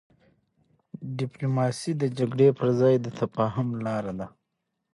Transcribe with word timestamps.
ډيپلوماسي 1.17 1.91
د 2.01 2.03
جګړې 2.17 2.47
پر 2.59 2.67
ځای 2.79 2.95
د 3.01 3.07
تفاهم 3.19 3.67
لاره 3.85 4.13
ده. 4.19 4.27